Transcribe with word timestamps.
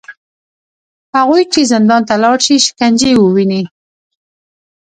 هغوی 1.17 1.43
چې 1.53 1.61
زندان 1.71 2.01
ته 2.09 2.15
لاړ 2.23 2.37
شي، 2.45 2.55
شکنجې 2.65 3.11
وویني 3.17 3.63